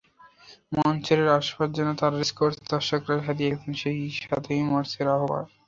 মঞ্চের 0.71 1.21
আশপাশ 1.37 1.69
যেন 1.77 1.89
তখন 1.93 2.13
রেসকোর্স, 2.15 2.55
দর্শকেরা 2.71 3.25
হারিয়ে 3.25 3.51
গেছেন 3.51 3.73
সেই 3.81 3.97
সাতই 4.19 4.61
মার্চের 4.69 5.07
আবহে। 5.15 5.43